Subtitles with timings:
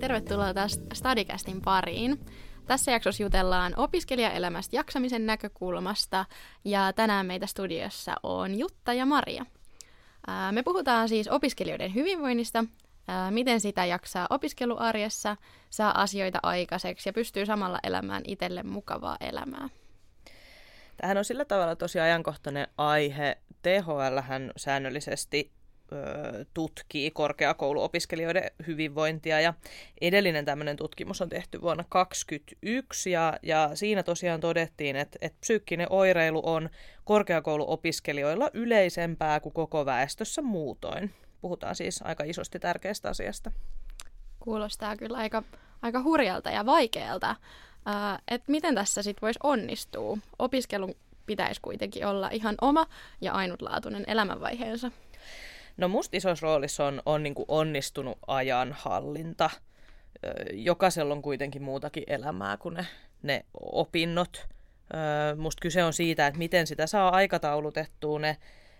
[0.00, 2.26] tervetuloa taas Stadicastin pariin.
[2.66, 6.24] Tässä jaksossa jutellaan opiskelijaelämästä jaksamisen näkökulmasta
[6.64, 9.46] ja tänään meitä studiossa on Jutta ja Maria.
[10.52, 12.64] Me puhutaan siis opiskelijoiden hyvinvoinnista,
[13.30, 15.36] miten sitä jaksaa opiskeluarjessa,
[15.70, 19.68] saa asioita aikaiseksi ja pystyy samalla elämään itselle mukavaa elämää.
[20.96, 23.38] Tähän on sillä tavalla tosi ajankohtainen aihe.
[23.62, 24.18] THL
[24.56, 25.52] säännöllisesti
[26.54, 29.54] tutkii korkeakouluopiskelijoiden hyvinvointia ja
[30.00, 35.86] edellinen tämmöinen tutkimus on tehty vuonna 2021 ja, ja siinä tosiaan todettiin, että, että psyykkinen
[35.90, 36.70] oireilu on
[37.04, 41.14] korkeakouluopiskelijoilla yleisempää kuin koko väestössä muutoin.
[41.40, 43.50] Puhutaan siis aika isosti tärkeästä asiasta.
[44.40, 45.42] Kuulostaa kyllä aika,
[45.82, 47.36] aika hurjalta ja vaikealta.
[47.86, 50.18] Uh, että miten tässä sitten voisi onnistua?
[50.38, 50.94] Opiskelun
[51.26, 52.86] pitäisi kuitenkin olla ihan oma
[53.20, 54.90] ja ainutlaatuinen elämänvaiheensa.
[55.76, 59.50] No musta isossa roolissa on, on niin onnistunut ajanhallinta.
[60.52, 62.86] Jokaisella on kuitenkin muutakin elämää kuin ne,
[63.22, 64.48] ne opinnot.
[65.36, 68.36] Musta kyse on siitä, että miten sitä saa aikataulutettua ne,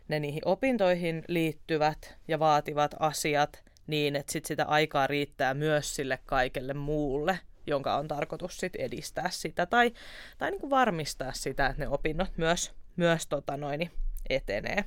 [0.08, 6.18] ne niihin opintoihin liittyvät ja vaativat asiat niin, että sit sitä aikaa riittää myös sille
[6.26, 9.92] kaikelle muulle, jonka on tarkoitus sit edistää sitä tai,
[10.38, 13.90] tai niin kuin varmistaa sitä, että ne opinnot myös, myös tota noin,
[14.30, 14.84] etenee.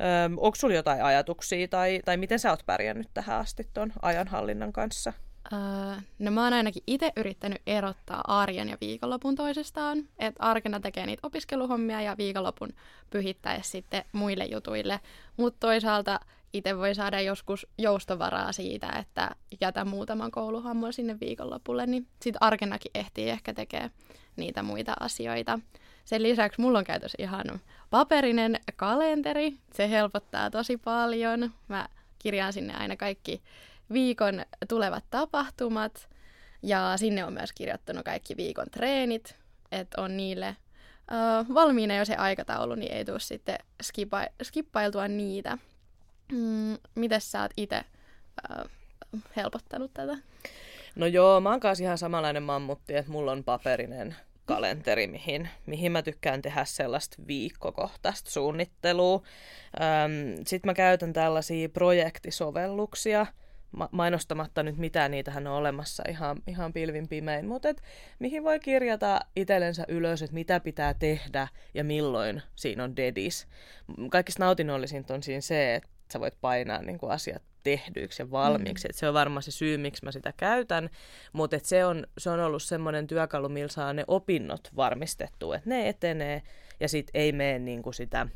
[0.00, 4.72] Öö, onko sulla jotain ajatuksia tai, tai miten sä oot pärjännyt tähän asti tuon ajanhallinnan
[4.72, 5.12] kanssa?
[5.52, 5.58] Öö,
[6.18, 9.98] no mä oon ainakin itse yrittänyt erottaa arjen ja viikonlopun toisestaan.
[10.18, 12.72] Että arkena tekee niitä opiskeluhommia ja viikonlopun
[13.10, 15.00] pyhittäessä sitten muille jutuille.
[15.36, 16.20] Mutta toisaalta
[16.52, 22.90] itse voi saada joskus joustovaraa siitä, että jätä muutaman kouluhammon sinne viikonlopulle, niin sitten arkenakin
[22.94, 23.90] ehtii ehkä tekee
[24.36, 25.58] niitä muita asioita.
[26.04, 27.44] Sen lisäksi mulla on käytössä ihan
[27.90, 29.56] paperinen kalenteri.
[29.74, 31.50] Se helpottaa tosi paljon.
[31.68, 33.42] Mä kirjaan sinne aina kaikki
[33.92, 36.08] viikon tulevat tapahtumat.
[36.62, 39.36] Ja sinne on myös kirjoittanut kaikki viikon treenit,
[39.72, 40.56] että on niille
[41.12, 45.58] uh, valmiina jo se aikataulu, niin ei tule sitten skipa- skippailtua niitä.
[46.32, 47.84] Mm, miten sä oot itse
[49.36, 50.18] helpottanut tätä?
[50.94, 55.92] No joo, mä oon kanssa ihan samanlainen mammutti, että mulla on paperinen kalenteri, mihin, mihin
[55.92, 59.22] mä tykkään tehdä sellaista viikkokohtaista suunnittelua.
[60.46, 63.26] Sitten mä käytän tällaisia projektisovelluksia,
[63.90, 67.82] mainostamatta nyt mitään, niitähän on olemassa ihan, ihan pilvin pimein, mutta et,
[68.18, 73.46] mihin voi kirjata itsellensä ylös, että mitä pitää tehdä ja milloin siinä on dedis.
[74.10, 78.88] Kaikista nautinnollisinta on siinä se, että sä voit painaa niin kuin asiat tehdyiksi ja valmiiksi.
[78.88, 78.90] Mm.
[78.90, 80.90] Et se on varmaan se syy, miksi mä sitä käytän,
[81.32, 85.88] mutta se on, se on ollut semmoinen työkalu, millä saa ne opinnot varmistettua, että ne
[85.88, 86.42] etenee
[86.80, 88.26] ja sitten ei mene niin kuin sitä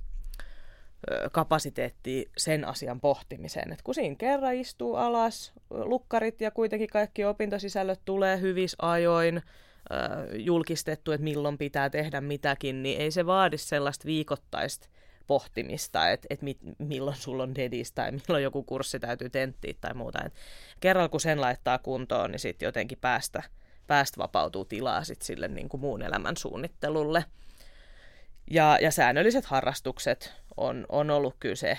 [1.33, 3.73] kapasiteettia sen asian pohtimiseen.
[3.73, 9.43] Et kun siinä kerran istuu alas, lukkarit ja kuitenkin kaikki opintosisällöt tulee hyvissä ajoin,
[10.35, 14.89] julkistettu, että milloin pitää tehdä mitäkin, niin ei se vaadi sellaista viikoittaista
[15.27, 19.95] pohtimista, että et mit, milloin sulla on dedis tai milloin joku kurssi täytyy tenttiä tai
[19.95, 20.25] muuta.
[20.25, 20.35] Et
[20.81, 23.43] kerralla kun sen laittaa kuntoon, niin sitten jotenkin päästä,
[23.87, 27.25] päästä vapautuu tilaa sit sille niin kuin muun elämän suunnittelulle.
[28.51, 31.79] Ja, ja säännölliset harrastukset on, on ollut kyllä se,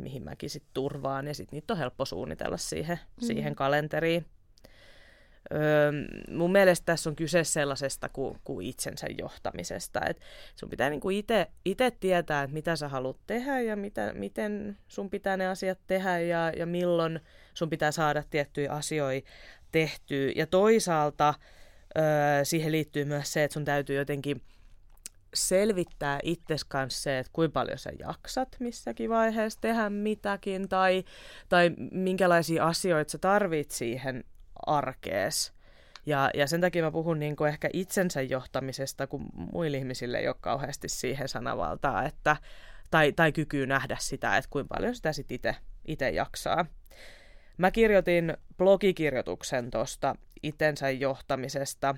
[0.00, 3.26] mihin mäkin sitten turvaan, ja sitten niitä on helppo suunnitella siihen, mm.
[3.26, 4.26] siihen kalenteriin.
[5.54, 5.92] Öö,
[6.30, 10.00] mun mielestä tässä on kyse sellaisesta kuin, kuin itsensä johtamisesta.
[10.08, 10.20] Et
[10.56, 11.10] sun pitää niinku
[11.64, 16.18] itse tietää, että mitä sä haluat tehdä ja mitä, miten sun pitää ne asiat tehdä
[16.18, 17.20] ja, ja milloin
[17.54, 19.30] sun pitää saada tiettyjä asioita
[19.72, 20.32] tehtyä.
[20.36, 21.34] Ja toisaalta
[21.98, 24.42] öö, siihen liittyy myös se, että sun täytyy jotenkin
[25.34, 31.04] selvittää itses kanssa se, että kuinka paljon sä jaksat missäkin vaiheessa tehdä mitäkin tai,
[31.48, 34.24] tai minkälaisia asioita sä tarvit siihen
[34.66, 35.52] arkees.
[36.06, 40.28] Ja, ja sen takia mä puhun niin kuin ehkä itsensä johtamisesta, kun muille ihmisille ei
[40.28, 42.36] ole kauheasti siihen sanavaltaa, että,
[42.90, 45.56] tai, tai kykyy nähdä sitä, että kuinka paljon sitä sitten
[45.88, 46.66] itse jaksaa.
[47.58, 51.94] Mä kirjoitin blogikirjoituksen tuosta itsensä johtamisesta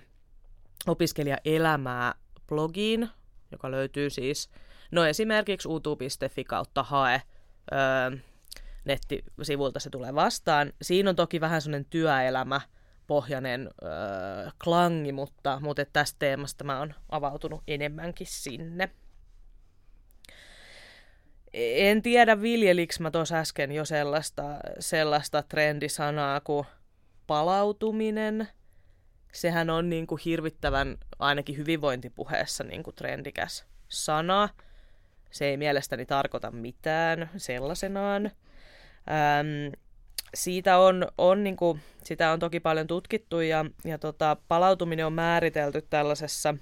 [0.87, 2.15] opiskelijaelämää
[2.47, 3.09] blogiin,
[3.53, 4.51] joka löytyy siis
[4.91, 7.23] no esimerkiksi utu.fi kautta hae
[7.73, 8.19] öö,
[8.85, 10.73] nettisivulta se tulee vastaan.
[10.83, 12.61] Siinä on toki vähän sellainen työelämä
[13.07, 13.91] pohjainen öö,
[14.65, 18.91] klangi, mutta, mutta tästä teemasta mä oon avautunut enemmänkin sinne.
[21.53, 24.43] En tiedä, viljeliks mä tuossa äsken jo sellaista,
[24.79, 26.67] sellaista trendisanaa kuin
[27.27, 28.49] palautuminen.
[29.33, 34.49] Sehän on niin kuin hirvittävän, ainakin hyvinvointipuheessa, niin kuin trendikäs sana.
[35.31, 38.31] Se ei mielestäni tarkoita mitään sellaisenaan.
[39.09, 39.75] Ähm,
[40.35, 45.13] siitä on, on niin kuin, sitä on toki paljon tutkittu ja, ja tota, palautuminen on
[45.13, 46.55] määritelty tällaisessa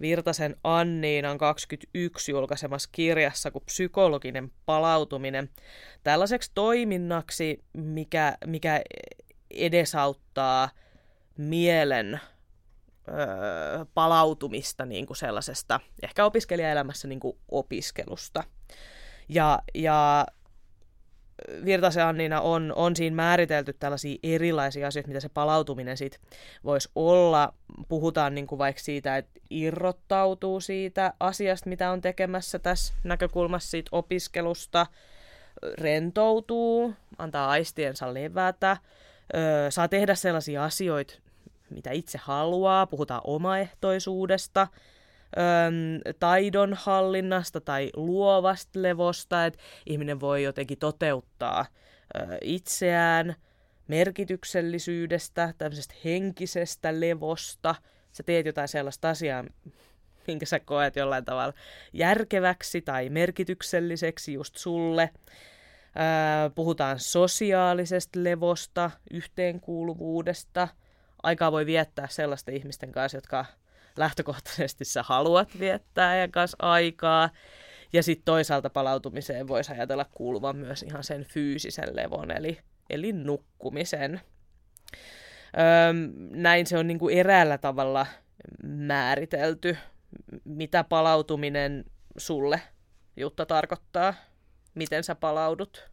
[0.00, 5.50] Virtasen Anniinan 21 julkaisemassa kirjassa kuin psykologinen palautuminen
[6.04, 8.82] tällaiseksi toiminnaksi, mikä, mikä
[9.50, 10.70] edesauttaa
[11.36, 12.20] mielen
[13.08, 18.44] öö, palautumista niin kuin sellaisesta, ehkä opiskelijaelämässä niin kuin opiskelusta.
[19.28, 20.26] Ja, ja
[21.64, 26.20] Virtasen Annina on, on siinä määritelty tällaisia erilaisia asioita, mitä se palautuminen sit
[26.64, 27.54] voisi olla.
[27.88, 33.88] Puhutaan niin kuin vaikka siitä, että irrottautuu siitä asiasta, mitä on tekemässä tässä näkökulmassa siitä
[33.92, 34.86] opiskelusta,
[35.78, 38.76] rentoutuu, antaa aistiensa levätä,
[39.34, 41.14] öö, saa tehdä sellaisia asioita,
[41.70, 44.68] mitä itse haluaa, puhutaan omaehtoisuudesta,
[45.38, 51.66] öö, taidon hallinnasta tai luovasta levosta, että ihminen voi jotenkin toteuttaa
[52.16, 53.34] öö, itseään,
[53.88, 57.74] merkityksellisyydestä, tämmöisestä henkisestä levosta.
[58.12, 59.44] Sä teet jotain sellaista asiaa,
[60.26, 61.54] minkä sä koet jollain tavalla
[61.92, 65.10] järkeväksi tai merkitykselliseksi just sulle.
[65.96, 70.68] Öö, puhutaan sosiaalisesta levosta, yhteenkuuluvuudesta.
[71.22, 73.44] Aikaa voi viettää sellaisten ihmisten kanssa, jotka
[73.96, 77.30] lähtökohtaisesti sä haluat viettää ja kanssa aikaa.
[77.92, 82.58] Ja sitten toisaalta palautumiseen voisi ajatella kuuluvan myös ihan sen fyysisen levon, eli,
[82.90, 84.20] eli nukkumisen.
[85.58, 85.92] Öö,
[86.30, 88.06] näin se on niinku eräällä tavalla
[88.62, 89.76] määritelty,
[90.44, 91.84] mitä palautuminen
[92.16, 92.62] sulle,
[93.16, 94.14] Jutta, tarkoittaa
[94.74, 95.88] miten sä palaudut?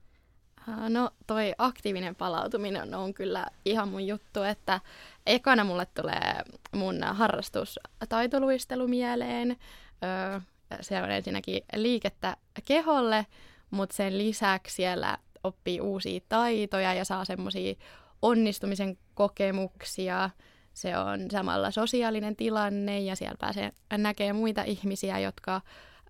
[0.89, 4.81] No toi aktiivinen palautuminen on kyllä ihan mun juttu, että
[5.29, 6.41] ekana mulle tulee
[6.75, 7.79] mun harrastus
[8.09, 9.57] taitoluistelu mieleen.
[10.03, 10.39] Öö,
[10.81, 13.25] siellä on ensinnäkin liikettä keholle,
[13.71, 17.75] mutta sen lisäksi siellä oppii uusia taitoja ja saa semmoisia
[18.21, 20.29] onnistumisen kokemuksia.
[20.73, 25.61] Se on samalla sosiaalinen tilanne ja siellä pääsee näkemään muita ihmisiä, jotka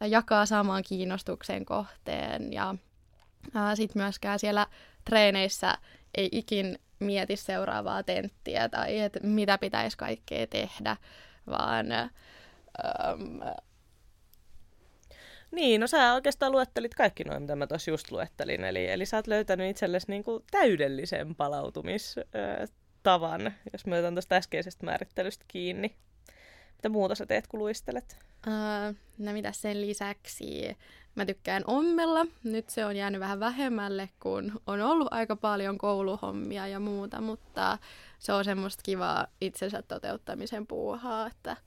[0.07, 2.75] jakaa saman kiinnostuksen kohteen ja
[3.75, 4.67] sitten myöskään siellä
[5.05, 5.77] treeneissä
[6.17, 10.97] ei ikin mieti seuraavaa tenttiä tai että mitä pitäisi kaikkea tehdä,
[11.47, 11.91] vaan...
[11.91, 12.09] Äm,
[15.51, 18.63] niin, no sä oikeastaan luettelit kaikki noin, mitä mä tuossa just luettelin.
[18.63, 25.45] Eli, eli sä oot löytänyt itsellesi niinku täydellisen palautumistavan, jos mä otan tuosta äskeisestä määrittelystä
[25.47, 25.95] kiinni.
[26.75, 28.19] Mitä muuta sä teet, kun luistelet?
[28.47, 30.77] Uh, no mitä sen lisäksi?
[31.19, 32.25] Mä tykkään ommella.
[32.43, 37.77] Nyt se on jäänyt vähän vähemmälle, kun on ollut aika paljon kouluhommia ja muuta, mutta
[38.19, 41.57] se on semmoista kivaa itsensä toteuttamisen puuhaa, että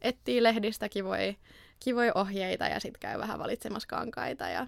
[0.00, 1.34] etsii lehdistä kivoja,
[1.84, 4.66] kivoja ohjeita ja sitten käy vähän valitsemassa kankaita ja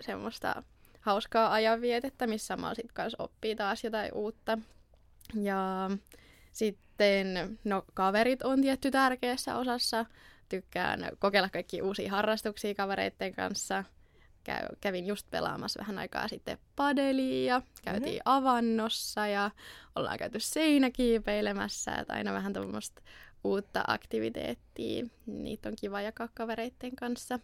[0.00, 0.62] semmoista
[1.00, 4.58] hauskaa ajanvietettä, missä samalla sitten kanssa oppii taas jotain uutta.
[5.34, 5.90] Ja
[6.52, 10.06] sitten, no kaverit on tietty tärkeässä osassa
[10.48, 13.84] tykkään kokeilla kaikki uusia harrastuksia kavereiden kanssa.
[14.44, 18.32] Käy, kävin just pelaamassa vähän aikaa sitten padelia, käytiin mm-hmm.
[18.32, 19.50] avannossa ja
[19.96, 23.02] ollaan käyty seinäkiipeilemässä, että aina vähän tuommoista
[23.44, 25.06] uutta aktiviteettia.
[25.26, 27.38] Niitä on kiva jakaa kavereiden kanssa.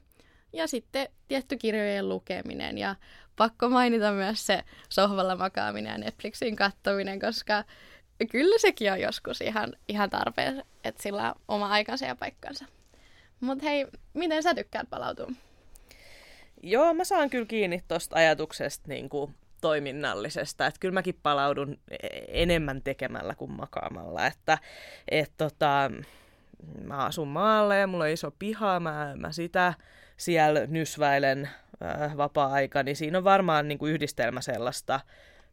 [0.53, 2.97] Ja sitten tietty kirjojen lukeminen ja
[3.37, 7.65] pakko mainita myös se sohvalla makaaminen ja Netflixin kattominen, koska
[8.31, 12.65] kyllä sekin on joskus ihan, ihan tarpeen, että sillä on oma aikansa ja paikkansa.
[13.43, 15.29] Mutta hei, miten sä tykkäät palautua?
[16.63, 20.67] Joo, mä saan kyllä kiinni tuosta ajatuksesta niin kuin toiminnallisesta.
[20.67, 24.27] Että kyllä mäkin palaudun e-, enemmän tekemällä kuin makaamalla.
[24.27, 24.59] Että
[25.09, 25.91] et tota,
[26.85, 29.75] mä asun maalle ja mulla on iso piha, mä, mä sitä
[30.17, 31.49] siellä nysväilen
[31.85, 35.01] äh, vapaa-aika, niin siinä on varmaan niin kuin yhdistelmä sellaista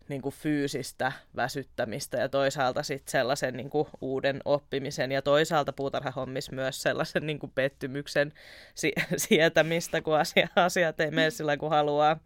[0.10, 6.52] niin kuin fyysistä väsyttämistä ja toisaalta sitten sellaisen niin kuin uuden oppimisen ja toisaalta puutarhahommis
[6.52, 8.34] myös sellaisen niin kuin pettymyksen
[8.76, 8.94] si-
[9.28, 12.20] sietämistä, kun asia, asiat ei mene sillä kuin haluaa.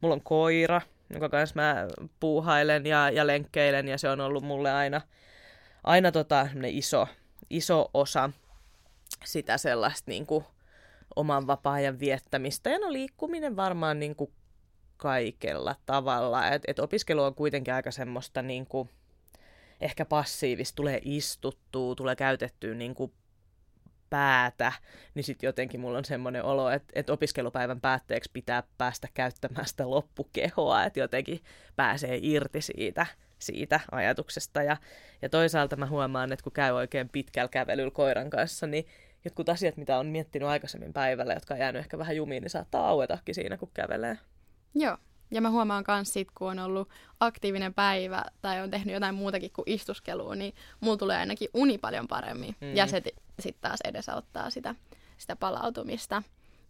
[0.00, 1.86] Mulla on koira, jonka kanssa mä
[2.20, 5.00] puuhailen ja, ja lenkkeilen ja se on ollut mulle aina,
[5.84, 7.08] aina tota, iso,
[7.50, 8.30] iso osa
[9.24, 10.44] sitä sellaista niin kuin
[11.16, 12.70] oman vapaa-ajan viettämistä.
[12.70, 14.32] Ja no liikkuminen varmaan niin kuin
[15.00, 16.48] kaikella tavalla.
[16.48, 18.90] Et, et opiskelu on kuitenkin aika semmoista niin kuin,
[19.80, 23.12] ehkä passiivista, tulee istuttua, tulee käytettyä niin kuin
[24.10, 24.72] päätä,
[25.14, 29.90] niin sitten jotenkin mulla on semmoinen olo, että, että opiskelupäivän päätteeksi pitää päästä käyttämään sitä
[29.90, 31.40] loppukehoa, että jotenkin
[31.76, 33.06] pääsee irti siitä,
[33.38, 34.62] siitä ajatuksesta.
[34.62, 34.76] Ja,
[35.22, 38.86] ja toisaalta mä huomaan, että kun käy oikein pitkällä kävelyllä koiran kanssa, niin
[39.24, 42.88] jotkut asiat, mitä on miettinyt aikaisemmin päivällä, jotka on jäänyt ehkä vähän jumiin, niin saattaa
[42.88, 44.18] auetakin siinä, kun kävelee.
[44.74, 44.96] Joo,
[45.30, 46.88] Ja mä huomaan myös sit, kun on ollut
[47.20, 52.08] aktiivinen päivä tai on tehnyt jotain muutakin kuin istuskelua, niin mulla tulee ainakin uni paljon
[52.08, 52.56] paremmin.
[52.60, 52.76] Mm.
[52.76, 53.02] Ja se
[53.40, 54.74] sitten taas edesauttaa sitä,
[55.18, 56.22] sitä palautumista.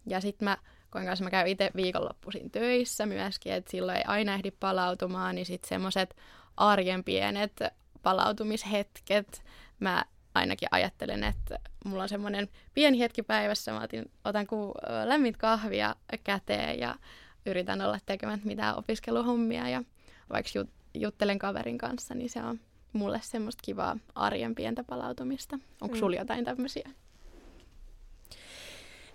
[0.07, 0.57] Ja sitten mä
[0.89, 5.45] koen kanssa mä käyn itse viikonloppuisin töissä myöskin, että silloin ei aina ehdi palautumaan, niin
[5.45, 6.15] sitten semmoiset
[6.57, 7.59] arjen pienet
[8.03, 9.43] palautumishetket,
[9.79, 14.73] mä ainakin ajattelen, että mulla on semmoinen pieni hetki päivässä, mä otin, otan ku
[15.05, 16.95] lämmit kahvia käteen ja
[17.45, 19.83] yritän olla tekemättä mitään opiskeluhommia ja
[20.29, 22.59] vaikka jut, juttelen kaverin kanssa, niin se on
[22.93, 25.59] mulle semmoista kivaa arjen pientä palautumista.
[25.81, 25.99] Onko mm.
[25.99, 26.89] sulla jotain tämmöisiä?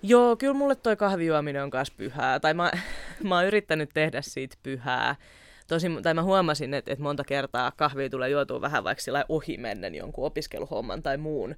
[0.02, 2.40] Joo, kyllä mulle toi kahvijuominen on myös pyhää.
[2.40, 2.72] Tai mä,
[3.28, 5.16] mä oon yrittänyt tehdä siitä pyhää.
[5.66, 9.94] Tosin, tai mä huomasin, että, että monta kertaa kahvia tulee juotua vähän vaikka sillä ohimennen
[9.94, 11.56] jonkun opiskeluhomman tai muun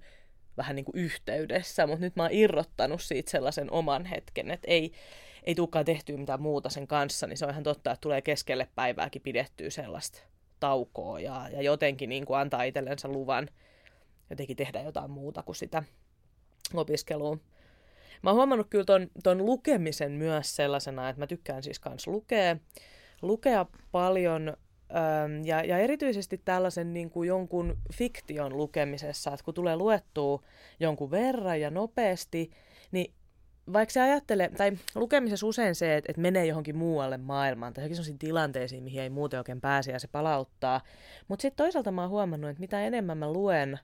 [0.56, 4.92] vähän niin kuin yhteydessä, mutta nyt mä oon irrottanut siitä sellaisen oman hetken, että ei,
[5.45, 8.68] ei tulekaan tehtyä mitään muuta sen kanssa, niin se on ihan totta, että tulee keskelle
[8.75, 10.23] päivääkin pidettyä sellaista
[10.61, 13.49] taukoa ja, ja jotenkin niin kuin antaa itsellensä luvan
[14.30, 15.83] jotenkin tehdä jotain muuta kuin sitä
[16.75, 17.38] opiskelua.
[18.23, 22.57] Mä oon huomannut kyllä ton, ton lukemisen myös sellaisena, että mä tykkään siis kans lukea,
[23.23, 24.57] lukea paljon
[24.97, 30.42] ähm, ja, ja erityisesti tällaisen niin kuin jonkun fiktion lukemisessa, että kun tulee luettua
[30.80, 32.50] jonkun verran ja nopeasti,
[32.92, 33.14] niin
[33.72, 37.96] vaikka se ajattelee, tai lukemisessa usein se, että, että menee johonkin muualle maailmaan, tai johonkin
[37.96, 40.80] sellaisiin tilanteisiin, mihin ei muuten oikein pääse ja se palauttaa.
[41.28, 43.78] Mutta sitten toisaalta mä oon huomannut, että mitä enemmän mä luen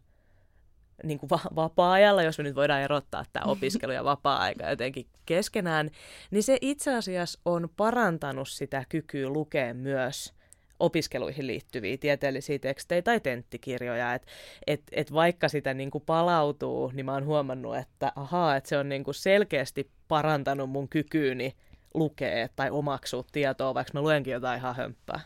[1.03, 5.91] niin kuin va- vapaa-ajalla, jos me nyt voidaan erottaa tämä opiskelu ja vapaa-aika jotenkin keskenään,
[6.31, 10.35] niin se itse asiassa on parantanut sitä kykyä lukea myös
[10.81, 14.15] opiskeluihin liittyviä tieteellisiä tekstejä tai tenttikirjoja.
[14.15, 14.27] Et,
[14.67, 18.79] et, et vaikka sitä niin kuin palautuu, niin mä oon huomannut, että ahaa, että se
[18.79, 21.55] on niin kuin selkeästi parantanut mun kykyyni
[21.95, 25.21] lukea tai omaksua tietoa, vaikka mä luenkin jotain ihan hömppää.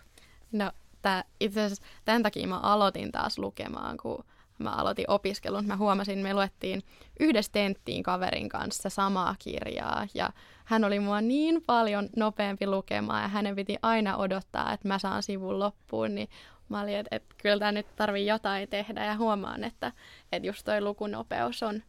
[0.53, 0.73] No,
[2.05, 4.25] tämän takia mä aloitin taas lukemaan, kun
[4.59, 5.67] mä aloitin opiskelun.
[5.67, 6.83] Mä huomasin, me luettiin
[7.21, 10.31] yhdessä tenttiin kaverin kanssa samaa kirjaa ja
[10.65, 15.23] hän oli mua niin paljon nopeampi lukemaan ja hänen piti aina odottaa, että mä saan
[15.23, 16.29] sivun loppuun, niin
[16.69, 19.93] mä olin, että, että kyllä tämä nyt tarvii jotain tehdä ja huomaan, että,
[20.33, 21.83] että just toi lukunopeus on,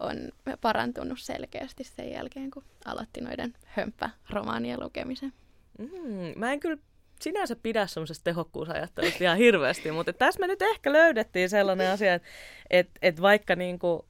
[0.00, 0.16] on
[0.60, 5.32] parantunut selkeästi sen jälkeen, kun aloitti noiden hömppäromaanien lukemisen.
[5.78, 6.82] Mm, mä en kyllä
[7.22, 12.28] sinänsä pidä semmoisesta tehokkuusajattelusta ihan hirveästi, mutta tässä me nyt ehkä löydettiin sellainen asia, että
[12.70, 14.06] et, et vaikka niinku,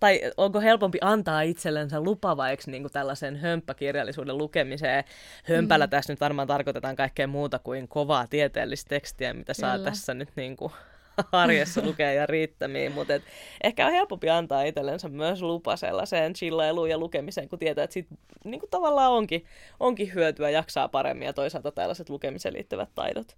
[0.00, 5.04] tai onko helpompi antaa itsellensä lupa vaikka niinku tällaisen hömppäkirjallisuuden lukemiseen.
[5.44, 5.90] Hömpällä mm.
[5.90, 9.90] tässä nyt varmaan tarkoitetaan kaikkea muuta kuin kovaa tieteellistä tekstiä, mitä saa Kyllä.
[9.90, 10.72] tässä nyt niinku
[11.32, 13.22] arjessa lukea ja riittämiin, mutta et
[13.64, 18.14] ehkä on helpompi antaa itsellensä myös lupa sellaiseen chillailuun ja lukemiseen, kun tietää, että siitä
[18.44, 19.44] niin kuin tavallaan onkin,
[19.80, 23.36] onkin hyötyä, jaksaa paremmin ja toisaalta tällaiset lukemiseen liittyvät taidot,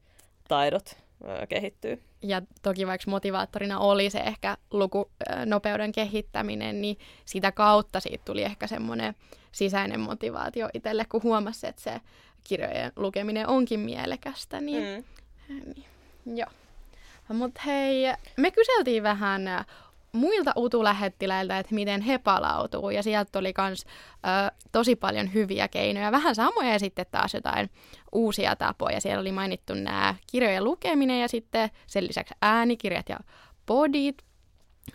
[0.49, 2.03] taidot öö, kehittyy.
[2.23, 8.67] Ja toki vaikka motivaattorina oli se ehkä lukunopeuden kehittäminen, niin sitä kautta siitä tuli ehkä
[8.67, 9.15] semmoinen
[9.53, 12.01] sisäinen motivaatio itselle, kun huomasi, että se
[12.45, 14.61] kirjojen lukeminen onkin mielekästä.
[14.61, 15.05] Niin,
[15.49, 15.55] mm.
[15.75, 15.85] niin,
[16.39, 16.51] joo.
[17.29, 18.05] Mutta hei,
[18.37, 19.43] me kyseltiin vähän
[20.13, 22.91] muilta utulähettiläiltä, että miten he palautuu.
[22.91, 23.85] Ja sieltä oli myös
[24.73, 26.13] tosi paljon hyviä keinoja.
[26.13, 27.71] Vähän samoja ja sitten taas jotain
[28.13, 29.01] uusia tapoja.
[29.01, 33.19] Siellä oli mainittu nämä kirjojen lukeminen ja sitten sen lisäksi äänikirjat ja
[33.67, 34.23] podit.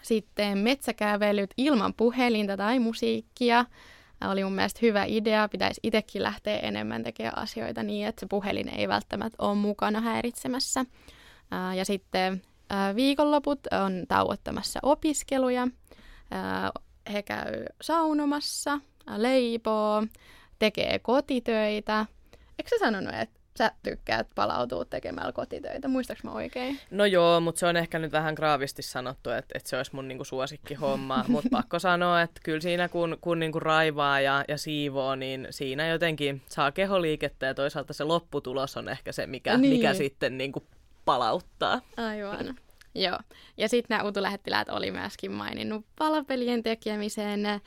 [0.01, 3.65] Sitten metsäkävelyt ilman puhelinta tai musiikkia.
[4.31, 5.49] Oli mun mielestä hyvä idea.
[5.49, 10.85] Pitäisi itsekin lähteä enemmän tekemään asioita niin, että se puhelin ei välttämättä ole mukana häiritsemässä.
[11.77, 12.41] Ja sitten
[12.95, 15.67] viikonloput on tauottamassa opiskeluja.
[17.13, 18.79] He käy saunomassa,
[19.17, 20.03] leipoo,
[20.59, 22.05] tekee kotitöitä.
[22.59, 25.87] Eikö sä sanonut, että sä tykkäät palautua tekemällä kotitöitä?
[25.87, 26.79] Muistaaks mä oikein?
[26.91, 30.07] No joo, mutta se on ehkä nyt vähän graavisti sanottu, että, että se olisi mun
[30.07, 31.25] niinku suosikkihomma.
[31.27, 35.87] mutta pakko sanoa, että kyllä siinä kun, kun niinku raivaa ja, ja siivoo, niin siinä
[35.87, 39.73] jotenkin saa keholiikettä ja toisaalta se lopputulos on ehkä se, mikä, niin.
[39.73, 40.67] mikä sitten niinku
[41.05, 41.81] palauttaa.
[41.97, 42.55] Aivan.
[42.95, 43.19] Joo.
[43.57, 47.61] Ja sitten nämä utulähettiläät oli myöskin maininnut palapelien tekemisen, äh,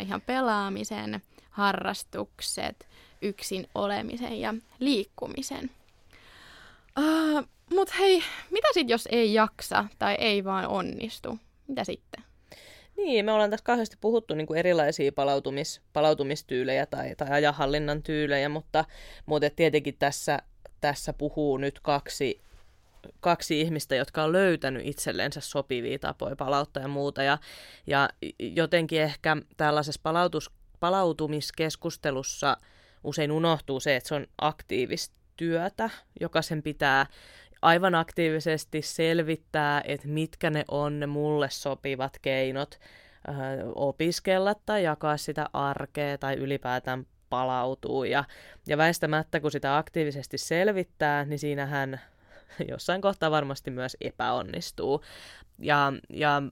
[0.00, 2.88] ihan pelaamisen, harrastukset,
[3.22, 5.70] yksin olemisen ja liikkumisen.
[6.98, 11.38] Uh, Mutta hei, mitä sitten jos ei jaksa tai ei vaan onnistu?
[11.66, 12.24] Mitä sitten?
[12.96, 18.48] Niin, me ollaan tässä kauheasti puhuttu niin kuin erilaisia palautumis, palautumistyylejä tai, tai ajanhallinnan tyylejä,
[18.48, 18.84] mutta,
[19.26, 20.38] mutta tietenkin tässä,
[20.80, 22.40] tässä puhuu nyt kaksi
[23.20, 27.22] kaksi ihmistä, jotka on löytänyt itsellensä sopivia tapoja palauttaa ja muuta.
[27.22, 27.38] Ja,
[27.86, 32.56] ja jotenkin ehkä tällaisessa palautus, palautumiskeskustelussa
[33.04, 35.90] usein unohtuu se, että se on aktiivista työtä,
[36.20, 37.06] joka sen pitää
[37.62, 42.74] aivan aktiivisesti selvittää, että mitkä ne on ne mulle sopivat keinot
[43.28, 43.32] ö,
[43.74, 48.04] opiskella tai jakaa sitä arkea tai ylipäätään palautuu.
[48.04, 48.24] Ja,
[48.66, 52.00] ja väistämättä, kun sitä aktiivisesti selvittää, niin siinähän
[52.70, 55.04] jossain kohtaa varmasti myös epäonnistuu.
[55.58, 56.42] Ja, ja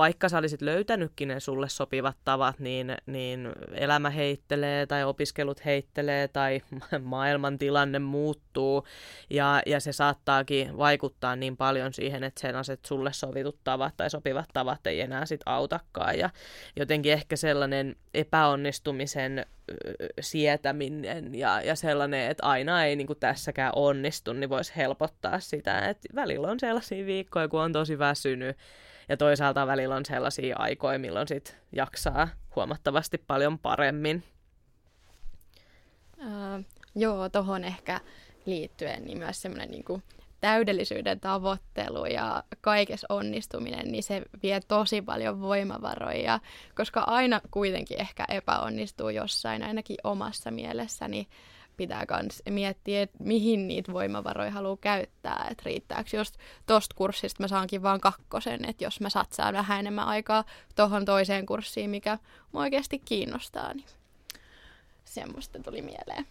[0.00, 6.28] vaikka sä olisit löytänytkin ne sulle sopivat tavat, niin, niin elämä heittelee tai opiskelut heittelee
[6.28, 6.60] tai
[7.02, 8.86] maailmantilanne muuttuu.
[9.30, 14.48] Ja, ja se saattaakin vaikuttaa niin paljon siihen, että sellaiset sulle sovitut tavat tai sopivat
[14.52, 16.18] tavat ei enää sit autakaan.
[16.18, 16.30] Ja
[16.76, 19.46] jotenkin ehkä sellainen epäonnistumisen
[20.20, 25.78] sietäminen ja, ja sellainen, että aina ei niin kuin tässäkään onnistu, niin voisi helpottaa sitä,
[25.78, 28.56] että välillä on sellaisia viikkoja, kun on tosi väsynyt
[29.10, 34.22] ja toisaalta välillä on sellaisia aikoja, milloin sit jaksaa huomattavasti paljon paremmin.
[36.18, 36.64] Uh,
[36.94, 38.00] joo, tuohon ehkä
[38.46, 40.02] liittyen niin myös semmoinen niin
[40.40, 46.40] täydellisyyden tavoittelu ja kaikessa onnistuminen, niin se vie tosi paljon voimavaroja,
[46.74, 51.16] koska aina kuitenkin ehkä epäonnistuu jossain, ainakin omassa mielessäni.
[51.16, 51.26] Niin
[51.80, 56.34] pitää myös miettiä, että mihin niitä voimavaroja haluaa käyttää, että riittääkö just
[56.66, 60.44] tosta kurssista mä saankin vaan kakkosen, että jos mä satsaan vähän enemmän aikaa
[60.76, 62.18] tuohon toiseen kurssiin, mikä
[62.52, 63.86] mua oikeasti kiinnostaa, niin
[65.04, 66.26] semmoista tuli mieleen.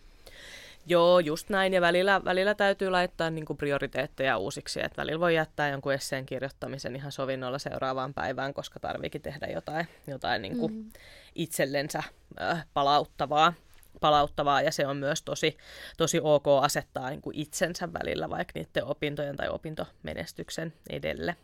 [0.85, 1.73] Joo, just näin.
[1.73, 4.79] Ja välillä, välillä täytyy laittaa niin kuin prioriteetteja uusiksi.
[4.83, 9.87] Että välillä voi jättää jonkun esseen kirjoittamisen ihan sovinnolla seuraavaan päivään, koska tarviikin tehdä jotain,
[10.07, 10.91] jotain niin kuin mm-hmm.
[11.35, 12.03] itsellensä
[12.41, 13.53] äh, palauttavaa
[14.01, 15.57] palauttavaa ja se on myös tosi,
[15.97, 21.35] tosi ok asettaa niin kuin itsensä välillä vaikka niiden opintojen tai opintomenestyksen edelle.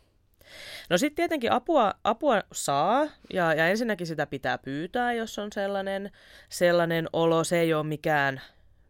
[0.90, 6.10] No sitten tietenkin apua, apua saa ja, ja ensinnäkin sitä pitää pyytää, jos on sellainen,
[6.48, 7.44] sellainen olo.
[7.44, 8.40] Se ei ole mikään,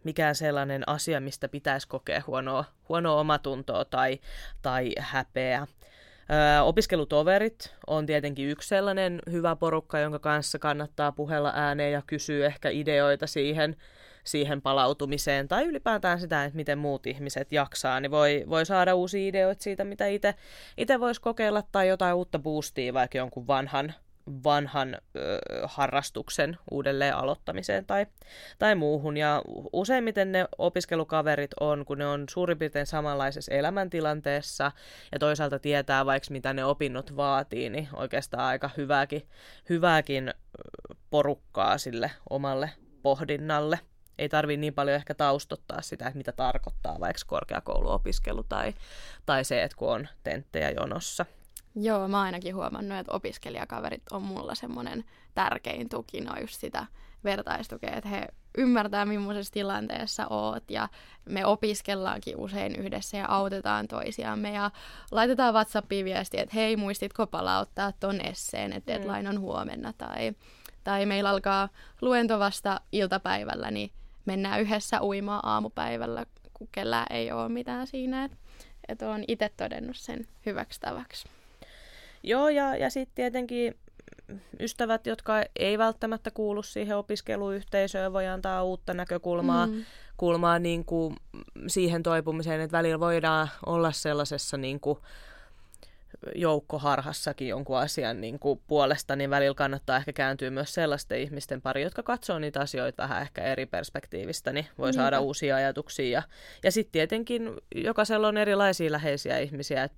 [0.05, 4.21] mikään sellainen asia, mistä pitäisi kokea huonoa, huonoa omatuntoa tai,
[4.63, 5.67] tai häpeä.
[6.65, 12.71] Opiskelutoverit on tietenkin yksi sellainen hyvä porukka, jonka kanssa kannattaa puhella ääneen ja kysyä ehkä
[12.71, 13.77] ideoita siihen,
[14.25, 19.29] siihen palautumiseen tai ylipäätään sitä, että miten muut ihmiset jaksaa, niin voi, voi saada uusia
[19.29, 20.05] ideoita siitä, mitä
[20.77, 23.95] itse voisi kokeilla tai jotain uutta boostia vaikka jonkun vanhan
[24.45, 28.07] vanhan ö, harrastuksen uudelleen aloittamiseen tai,
[28.59, 29.17] tai muuhun.
[29.17, 34.73] Ja useimmiten ne opiskelukaverit on, kun ne on suurin piirtein samanlaisessa elämäntilanteessa
[35.13, 39.29] ja toisaalta tietää vaikka mitä ne opinnot vaatii, niin oikeastaan aika hyvääkin,
[39.69, 40.35] hyvääkin
[41.11, 42.71] porukkaa sille omalle
[43.03, 43.81] pohdinnalle.
[44.19, 48.75] Ei tarvii niin paljon ehkä taustottaa sitä, että mitä tarkoittaa vaikka korkeakouluopiskelu tai,
[49.27, 51.27] tai se, että kun on tenttejä jonossa.
[51.77, 56.87] Joo, mä ainakin huomannut, että opiskelijakaverit on mulla semmoinen tärkein tuki, no just sitä
[57.25, 60.89] vertaistukea, että he ymmärtää, millaisessa tilanteessa oot ja
[61.25, 64.71] me opiskellaankin usein yhdessä ja autetaan toisiamme ja
[65.11, 69.03] laitetaan WhatsAppiin viestiä, että hei, muistitko palauttaa ton esseen, että mm.
[69.03, 70.33] deadline on huomenna tai,
[70.85, 71.69] tai meillä alkaa
[72.01, 73.91] luento vasta iltapäivällä, niin
[74.25, 78.37] mennään yhdessä uimaan aamupäivällä, kun kellään ei ole mitään siinä, että,
[78.89, 81.29] että olen itse todennut sen hyväksi tavaksi.
[82.27, 83.75] Joo, ja, ja sitten tietenkin
[84.61, 89.85] ystävät, jotka ei välttämättä kuulu siihen opiskeluyhteisöön, voi antaa uutta näkökulmaa mm.
[90.17, 91.17] kulmaa niin kuin
[91.67, 94.99] siihen toipumiseen, että välillä voidaan olla sellaisessa niin kuin,
[96.35, 101.83] joukkoharhassakin jonkun asian niin kuin puolesta, niin välillä kannattaa ehkä kääntyä myös sellaisten ihmisten pari,
[101.83, 105.03] jotka katsoo niitä asioita vähän ehkä eri perspektiivistä, niin voi Niinpä.
[105.03, 106.07] saada uusia ajatuksia.
[106.11, 106.23] Ja,
[106.63, 109.97] ja sitten tietenkin jokaisella on erilaisia läheisiä ihmisiä, että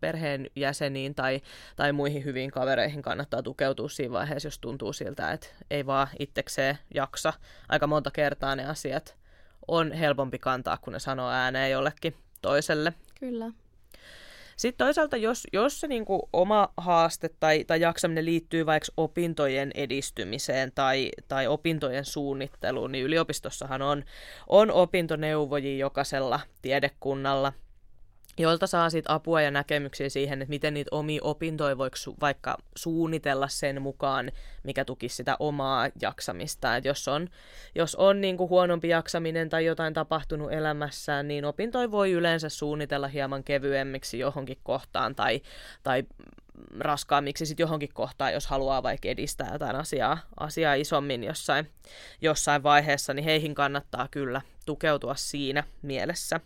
[0.00, 1.40] perheenjäseniin tai,
[1.76, 6.78] tai muihin hyviin kavereihin kannattaa tukeutua siinä vaiheessa, jos tuntuu siltä, että ei vaan itsekseen
[6.94, 7.32] jaksa.
[7.68, 9.16] Aika monta kertaa ne asiat
[9.68, 12.92] on helpompi kantaa, kun ne sanoo ääneen jollekin toiselle.
[13.20, 13.50] Kyllä.
[14.62, 19.70] Sitten toisaalta, jos, jos se niin kuin oma haaste tai, tai jaksaminen liittyy vaikka opintojen
[19.74, 24.04] edistymiseen tai, tai opintojen suunnitteluun, niin yliopistossahan on,
[24.46, 27.52] on opintoneuvojia jokaisella tiedekunnalla–
[28.38, 32.58] joilta saa sit apua ja näkemyksiä siihen, että miten niitä omia opintoja voiko su- vaikka
[32.76, 36.76] suunnitella sen mukaan, mikä tukisi sitä omaa jaksamista.
[36.76, 37.28] Et jos on,
[37.74, 43.44] jos on niinku huonompi jaksaminen tai jotain tapahtunut elämässään, niin opintoja voi yleensä suunnitella hieman
[43.44, 45.40] kevyemmiksi johonkin kohtaan tai,
[45.82, 46.04] tai
[46.80, 51.70] raskaammiksi sit johonkin kohtaan, jos haluaa vaikka edistää jotain asiaa, asiaa isommin jossain,
[52.20, 56.40] jossain vaiheessa, niin heihin kannattaa kyllä tukeutua siinä mielessä.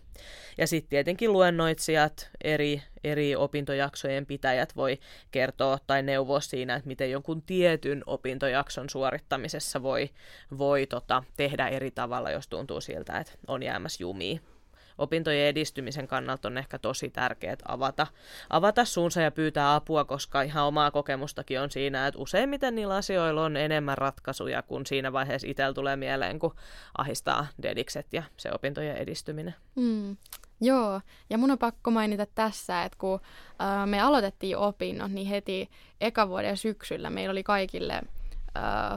[0.59, 4.99] Ja sitten tietenkin luennoitsijat, eri, eri opintojaksojen pitäjät voi
[5.31, 10.11] kertoa tai neuvoa siinä, että miten jonkun tietyn opintojakson suorittamisessa voi,
[10.59, 14.41] voi tota, tehdä eri tavalla, jos tuntuu siltä, että on jäämässä jumiin
[14.99, 18.07] opintojen edistymisen kannalta on ehkä tosi tärkeää avata,
[18.51, 23.45] avata suunsa ja pyytää apua, koska ihan omaa kokemustakin on siinä, että useimmiten niillä asioilla
[23.45, 26.55] on enemmän ratkaisuja, kun siinä vaiheessa itsellä tulee mieleen, kun
[26.99, 29.55] ahistaa dedikset ja se opintojen edistyminen.
[29.75, 30.17] Mm.
[30.61, 33.21] Joo, ja mun on pakko mainita tässä, että kun
[33.61, 38.03] äh, me aloitettiin opinnot, niin heti eka vuoden syksyllä meillä oli kaikille äh,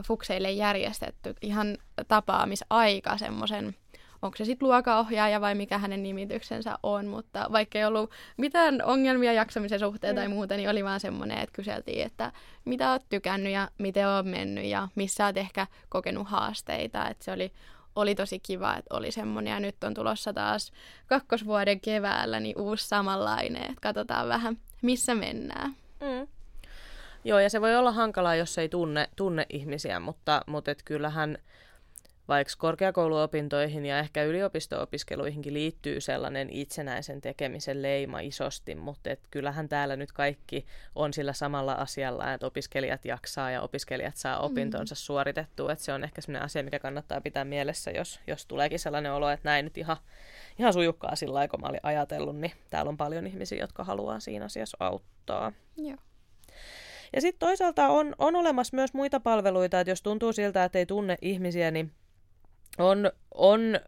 [0.06, 3.74] fukseille järjestetty ihan tapaamisaika semmoisen
[4.22, 9.32] onko se sitten luokaohjaaja vai mikä hänen nimityksensä on, mutta vaikka ei ollut mitään ongelmia
[9.32, 10.16] jaksamisen suhteen mm.
[10.16, 12.32] tai muuta, niin oli vaan semmoinen, että kyseltiin, että
[12.64, 17.32] mitä oot tykännyt ja miten on mennyt ja missä oot ehkä kokenut haasteita, että se
[17.32, 17.52] oli,
[17.96, 20.72] oli tosi kiva, että oli semmoinen ja nyt on tulossa taas
[21.06, 25.70] kakkosvuoden keväällä niin uusi samanlainen, että katsotaan vähän missä mennään.
[26.00, 26.26] Mm.
[27.24, 31.38] Joo, ja se voi olla hankalaa, jos ei tunne, tunne ihmisiä, mutta, mutta et kyllähän
[32.30, 39.96] vaikka korkeakouluopintoihin ja ehkä yliopisto-opiskeluihinkin liittyy sellainen itsenäisen tekemisen leima isosti, mutta et kyllähän täällä
[39.96, 44.44] nyt kaikki on sillä samalla asialla, että opiskelijat jaksaa ja opiskelijat saa mm.
[44.44, 44.96] opintonsa mm.
[44.96, 49.12] suoritettua, että se on ehkä sellainen asia, mikä kannattaa pitää mielessä, jos, jos tuleekin sellainen
[49.12, 49.96] olo, että näin nyt ihan,
[50.58, 54.20] ihan sujukkaa sillä lailla, kun mä olin ajatellut, niin täällä on paljon ihmisiä, jotka haluaa
[54.20, 55.52] siinä asiassa auttaa.
[55.76, 55.98] Joo.
[57.12, 60.86] Ja sitten toisaalta on, on olemassa myös muita palveluita, että jos tuntuu siltä, että ei
[60.86, 61.92] tunne ihmisiä, niin
[62.78, 63.80] on, on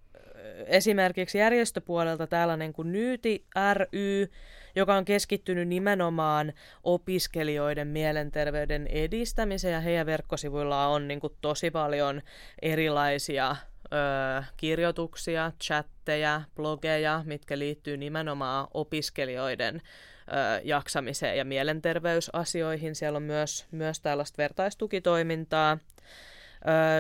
[0.67, 4.31] esimerkiksi järjestöpuolelta tällainen kuin Nyyti ry,
[4.77, 6.53] joka on keskittynyt nimenomaan
[6.85, 12.23] opiskelijoiden mielenterveyden edistämiseen ja heidän verkkosivuillaan on niin kuin tosi paljon
[12.63, 22.95] erilaisia ö, kirjoituksia, chatteja, blogeja, mitkä liittyy nimenomaan opiskelijoiden ö, jaksamiseen ja mielenterveysasioihin.
[22.95, 25.79] Siellä on myös, myös tällaista vertaistukitoimintaa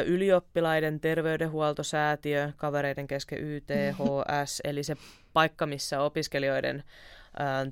[0.06, 4.96] ylioppilaiden terveydenhuoltosäätiö, kavereiden kesken YTHS, eli se
[5.32, 6.84] paikka, missä opiskelijoiden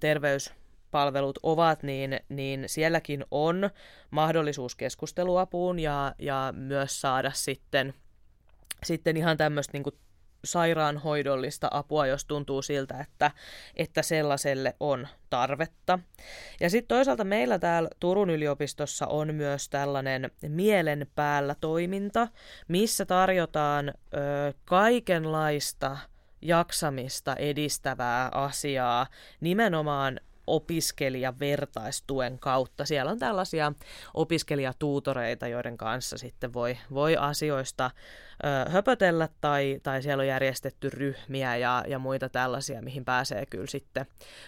[0.00, 3.70] terveyspalvelut ovat, niin, niin sielläkin on
[4.10, 7.94] mahdollisuus keskusteluapuun ja, ja myös saada sitten,
[8.84, 9.84] sitten ihan tämmöistä niin
[10.44, 13.30] sairaanhoidollista apua, jos tuntuu siltä, että,
[13.76, 15.98] että sellaiselle on tarvetta.
[16.60, 22.28] Ja sitten toisaalta meillä täällä Turun yliopistossa on myös tällainen mielen päällä toiminta,
[22.68, 23.92] missä tarjotaan ö,
[24.64, 25.96] kaikenlaista
[26.42, 29.06] jaksamista edistävää asiaa
[29.40, 30.20] nimenomaan
[30.54, 32.84] opiskelijavertaistuen kautta.
[32.84, 33.72] Siellä on tällaisia
[34.14, 37.90] opiskelijatuutoreita, joiden kanssa sitten voi, voi asioista
[38.44, 43.66] ö, höpötellä tai, tai siellä on järjestetty ryhmiä ja, ja muita tällaisia, mihin pääsee kyllä
[43.66, 44.06] sitten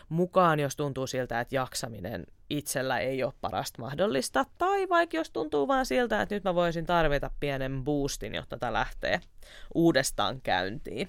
[0.09, 4.45] mukaan, jos tuntuu siltä, että jaksaminen itsellä ei ole parasta mahdollista.
[4.59, 8.73] Tai vaikka jos tuntuu vaan siltä, että nyt mä voisin tarvita pienen boostin, jotta tämä
[8.73, 9.21] lähtee
[9.75, 11.09] uudestaan käyntiin.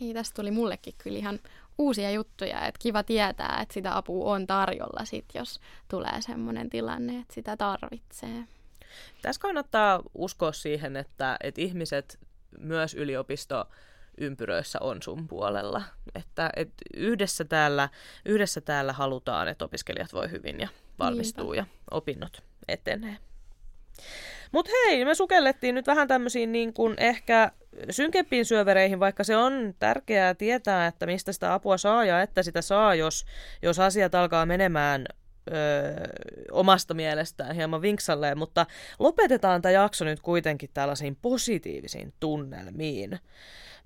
[0.00, 1.38] Hei, tästä tuli mullekin kyllä ihan
[1.78, 7.20] uusia juttuja, että kiva tietää, että sitä apua on tarjolla sit, jos tulee sellainen tilanne,
[7.20, 8.44] että sitä tarvitsee.
[9.22, 12.18] Tässä kannattaa uskoa siihen, että, että ihmiset
[12.58, 13.68] myös yliopisto
[14.18, 15.82] ympyröissä on sun puolella.
[16.14, 17.88] Että, että yhdessä, täällä,
[18.24, 21.70] yhdessä täällä halutaan, että opiskelijat voi hyvin ja valmistuu Niinpä.
[21.70, 23.18] ja opinnot etenee.
[24.52, 27.52] Mutta hei, me sukellettiin nyt vähän tämmöisiin niin kuin ehkä
[27.90, 32.62] synkempiin syövereihin, vaikka se on tärkeää tietää, että mistä sitä apua saa ja että sitä
[32.62, 33.24] saa, jos,
[33.62, 35.06] jos asiat alkaa menemään
[35.52, 36.06] öö,
[36.52, 38.66] omasta mielestään hieman vinksalleen, mutta
[38.98, 43.18] lopetetaan tämä jakso nyt kuitenkin tällaisiin positiivisiin tunnelmiin.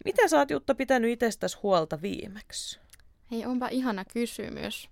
[0.05, 2.81] Miten sä oot Jutta pitänyt itsestäsi huolta viimeksi?
[3.31, 4.89] Hei, onpa ihana kysymys.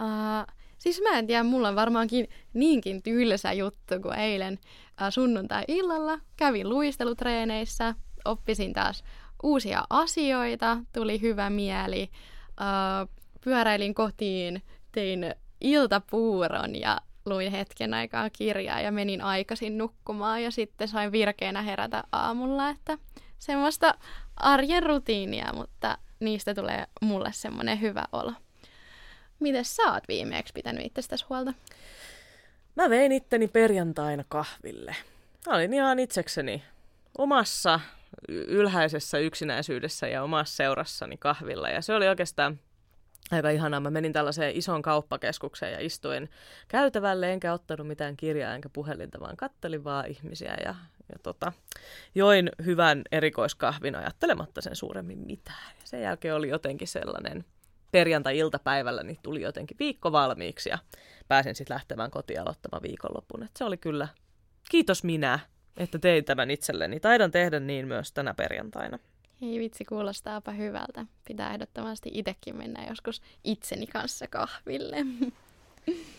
[0.00, 6.20] Uh, siis mä en tiedä, mulla on varmaankin niinkin tylsä juttu kuin eilen uh, sunnuntai-illalla.
[6.36, 9.04] Kävin luistelutreeneissä, oppisin taas
[9.42, 12.10] uusia asioita, tuli hyvä mieli,
[12.48, 13.08] uh,
[13.44, 14.62] pyöräilin kotiin,
[14.92, 21.62] tein iltapuuron ja luin hetken aikaa kirjaa ja menin aikaisin nukkumaan ja sitten sain virkeänä
[21.62, 22.98] herätä aamulla, että
[23.38, 23.94] semmoista
[24.36, 28.32] arjen rutiinia, mutta niistä tulee mulle semmoinen hyvä olo.
[29.40, 31.54] Miten sä oot viimeeksi pitänyt itsestäsi huolta?
[32.74, 34.96] Mä vein itteni perjantaina kahville.
[35.46, 36.62] Mä olin ihan itsekseni
[37.18, 37.80] omassa
[38.28, 41.68] ylhäisessä yksinäisyydessä ja omassa seurassani kahvilla.
[41.68, 42.60] Ja se oli oikeastaan
[43.30, 43.80] aika ihanaa.
[43.80, 46.30] Mä menin tällaiseen isoon kauppakeskukseen ja istuin
[46.68, 50.74] käytävälle, enkä ottanut mitään kirjaa enkä puhelinta, vaan kattelin vaan ihmisiä ja,
[51.12, 51.52] ja tota,
[52.14, 55.76] join hyvän erikoiskahvin ajattelematta sen suuremmin mitään.
[55.80, 57.44] Ja sen jälkeen oli jotenkin sellainen
[57.92, 60.78] perjantai-iltapäivällä, niin tuli jotenkin viikko valmiiksi ja
[61.28, 63.42] pääsin sitten lähtemään kotiin aloittamaan viikonlopun.
[63.42, 64.08] Et se oli kyllä,
[64.70, 65.38] kiitos minä,
[65.76, 67.00] että tein tämän itselleni.
[67.00, 68.98] Taidan tehdä niin myös tänä perjantaina.
[69.40, 71.06] Hei vitsi, kuulostaapa hyvältä.
[71.28, 74.96] Pitää ehdottomasti itsekin mennä joskus itseni kanssa kahville.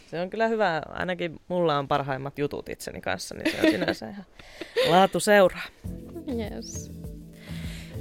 [0.07, 0.81] Se on kyllä hyvä.
[0.89, 4.25] Ainakin mulla on parhaimmat jutut itseni kanssa, niin se on sinänsä ihan
[4.89, 5.65] laatu seuraa.
[6.37, 6.91] Yes.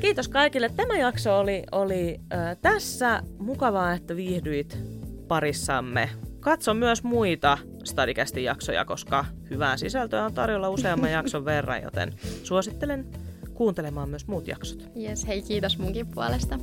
[0.01, 0.69] Kiitos kaikille.
[0.69, 3.23] Tämä jakso oli, oli äh, tässä.
[3.39, 4.79] Mukavaa, että viihdyit
[5.29, 6.11] parissamme.
[6.41, 13.07] Katso myös muita Stadikästin jaksoja, koska hyvää sisältöä on tarjolla useamman jakson verran, joten suosittelen
[13.55, 14.89] kuuntelemaan myös muut jaksot.
[14.97, 16.59] Yes, hei kiitos munkin puolesta.